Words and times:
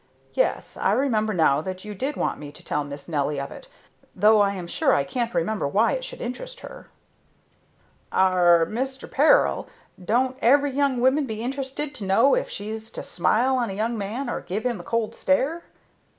Yes, 0.33 0.77
I 0.77 0.93
remember 0.93 1.31
now 1.31 1.61
that 1.61 1.85
you 1.85 1.93
did 1.93 2.15
want 2.15 2.39
me 2.39 2.51
to 2.53 2.65
tell 2.65 2.83
Miss 2.83 3.07
Nelly 3.07 3.39
of 3.39 3.51
it, 3.51 3.67
though 4.15 4.41
I 4.41 4.53
am 4.55 4.65
sure 4.65 4.95
I 4.95 5.03
can't 5.03 5.29
imagine 5.35 5.71
why 5.71 5.91
it 5.91 6.03
should 6.03 6.21
interest 6.21 6.61
her." 6.61 6.89
"Arrah, 8.11 8.65
Mister 8.67 9.07
Peril, 9.07 9.67
don't 10.03 10.37
every 10.41 10.71
young 10.71 11.01
woman 11.01 11.27
be 11.27 11.43
interested 11.43 11.93
to 11.93 12.03
know 12.03 12.33
if 12.33 12.49
she's 12.49 12.89
to 12.93 13.03
smile 13.03 13.57
on 13.59 13.69
a 13.69 13.73
young 13.73 13.95
man 13.95 14.27
or 14.27 14.41
give 14.41 14.65
him 14.65 14.79
the 14.79 14.83
cold 14.83 15.13
stare?" 15.13 15.65